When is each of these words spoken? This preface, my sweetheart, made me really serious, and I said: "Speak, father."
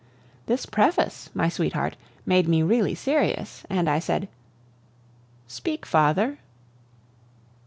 This 0.47 0.65
preface, 0.65 1.29
my 1.35 1.47
sweetheart, 1.47 1.95
made 2.25 2.47
me 2.47 2.63
really 2.63 2.95
serious, 2.95 3.63
and 3.69 3.87
I 3.87 3.99
said: 3.99 4.27
"Speak, 5.45 5.85
father." 5.85 6.39